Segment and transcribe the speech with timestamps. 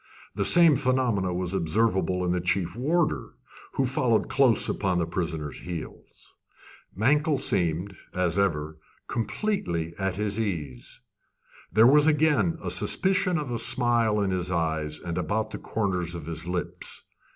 [0.33, 3.35] The same phenomenon was observable in the chief warder,
[3.73, 6.33] who followed close upon the prisoner's heels.
[6.95, 11.01] Mankell seemed, as ever, completely at his ease.
[11.71, 16.15] There was again a suspicion of a smile in his eyes and about the corners
[16.15, 17.03] of his lips.